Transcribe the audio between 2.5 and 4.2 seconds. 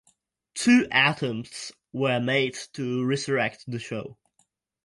to resurrect the show.